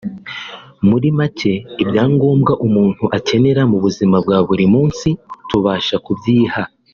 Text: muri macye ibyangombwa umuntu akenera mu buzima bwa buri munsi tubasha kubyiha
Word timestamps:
muri 0.87 1.07
macye 1.17 1.53
ibyangombwa 1.83 2.53
umuntu 2.67 3.03
akenera 3.17 3.61
mu 3.71 3.77
buzima 3.83 4.15
bwa 4.25 4.37
buri 4.47 4.65
munsi 4.73 5.09
tubasha 5.49 5.97
kubyiha 6.07 6.63